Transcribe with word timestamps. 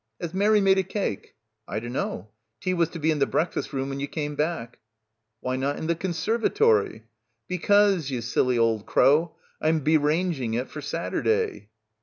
"Has 0.19 0.33
Mary 0.33 0.61
made 0.61 0.79
a 0.79 0.83
cake?" 0.83 1.35
"I 1.67 1.79
dunno. 1.79 2.31
Tea 2.59 2.73
was 2.73 2.89
to 2.89 2.97
be 2.97 3.11
in 3.11 3.19
the 3.19 3.27
breakfast 3.27 3.71
room 3.71 3.89
when 3.89 3.99
you 3.99 4.07
came 4.07 4.33
back." 4.33 4.79
'Why 5.41 5.57
not 5.57 5.77
in 5.77 5.85
the 5.85 5.93
conservatory?" 5.93 7.03
'Because, 7.47 8.09
you 8.09 8.21
silly 8.21 8.57
old 8.57 8.87
crow, 8.87 9.35
I'm 9.61 9.81
beranging 9.81 10.55
it 10.55 10.71
for 10.71 10.81
Saturday." 10.81 11.69